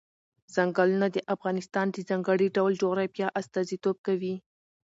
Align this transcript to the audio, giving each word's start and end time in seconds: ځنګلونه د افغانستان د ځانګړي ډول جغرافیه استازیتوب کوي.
ځنګلونه 0.55 1.07
د 1.15 1.17
افغانستان 1.33 1.85
د 1.91 1.97
ځانګړي 2.09 2.47
ډول 2.57 2.71
جغرافیه 2.81 3.27
استازیتوب 3.39 3.97
کوي. 4.07 4.35